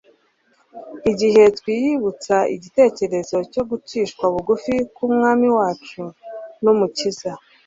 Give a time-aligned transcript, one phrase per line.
[1.11, 6.03] Igihe twiyibutsa igitekerezo cyo gucishwa bugufi k'Umwami wacu
[6.63, 7.31] n'Umukiza,